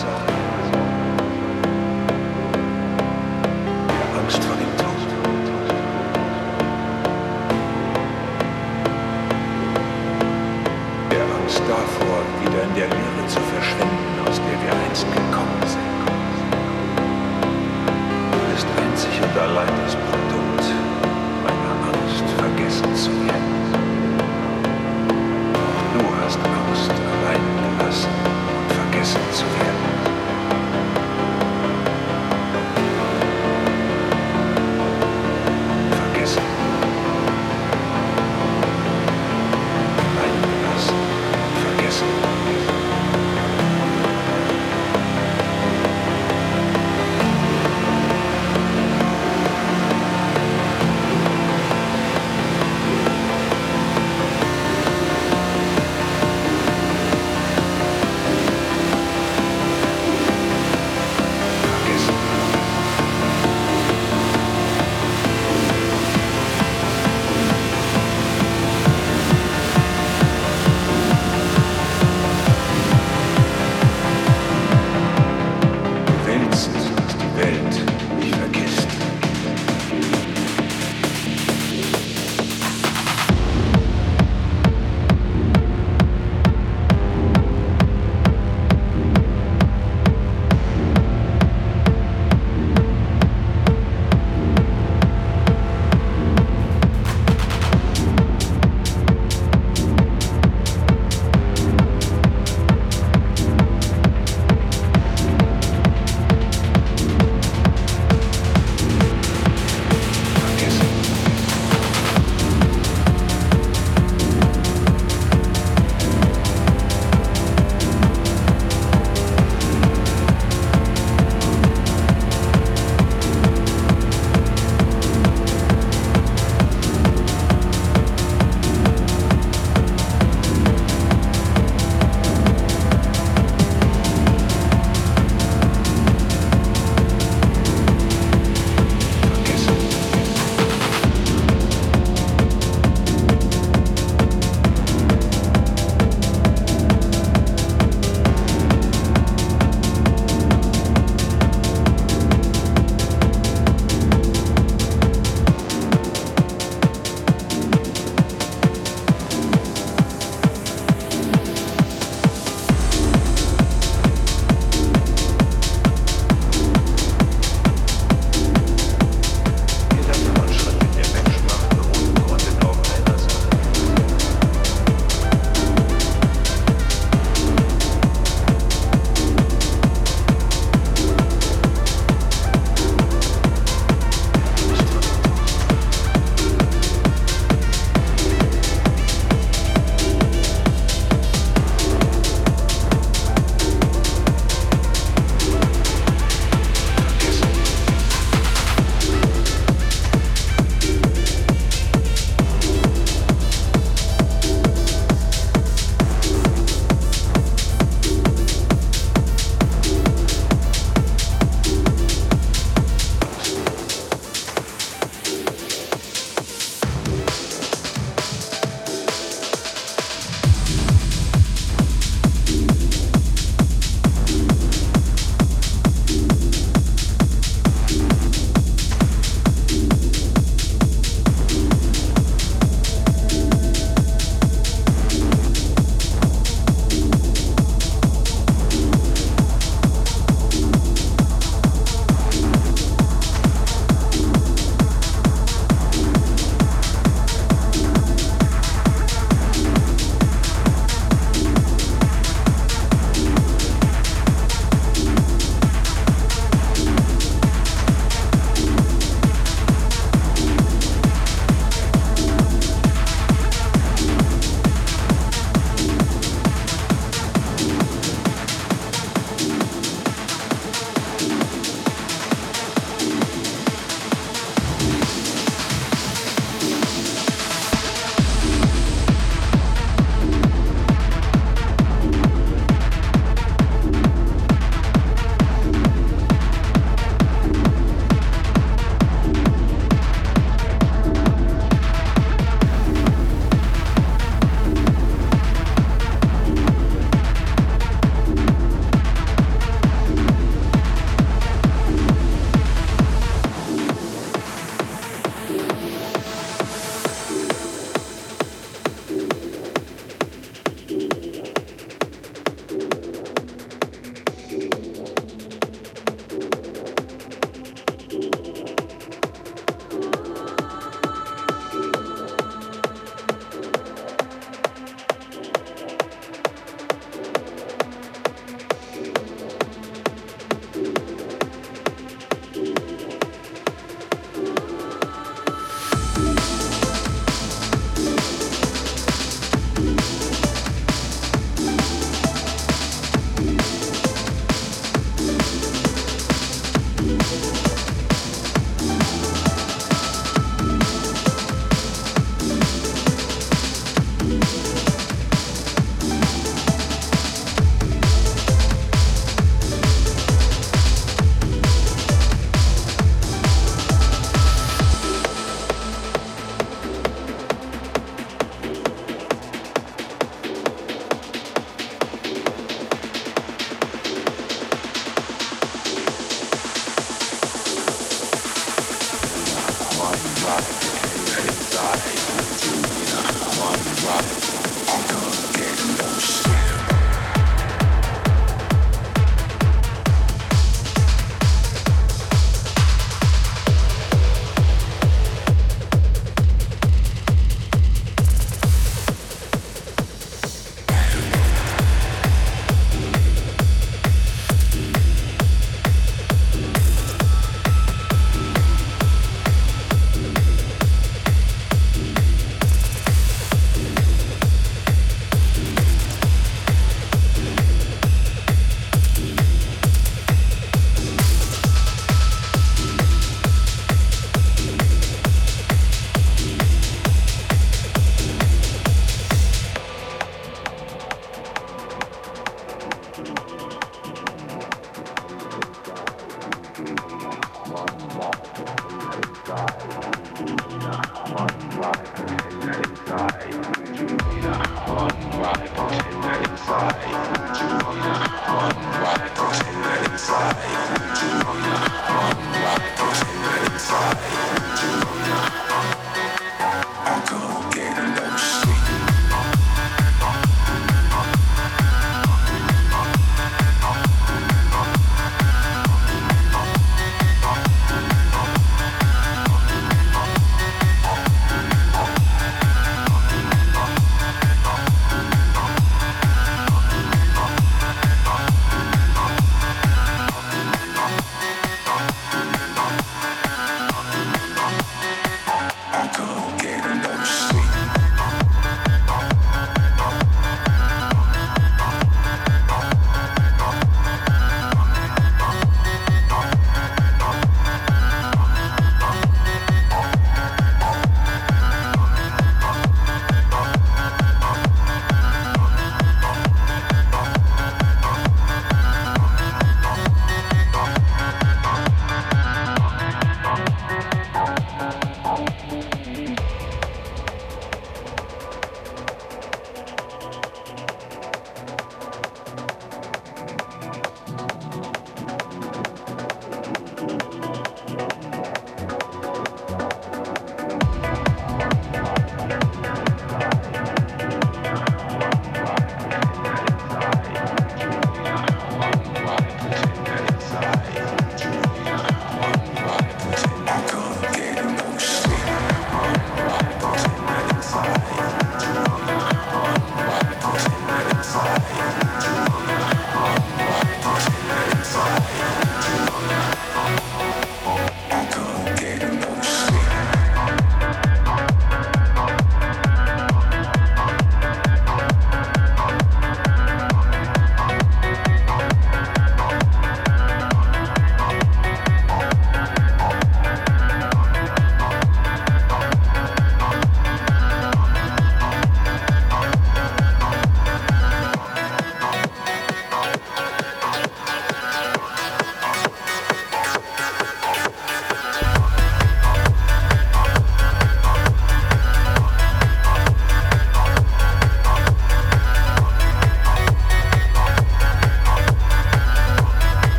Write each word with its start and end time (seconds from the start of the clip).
So. 0.00 0.29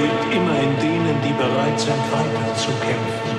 lebt 0.00 0.34
immer 0.34 0.56
in 0.66 0.76
denen, 0.80 1.16
die 1.24 1.32
bereit 1.32 1.78
sind, 1.78 2.02
weiter 2.12 2.54
zu 2.56 2.70
kämpfen. 2.80 3.29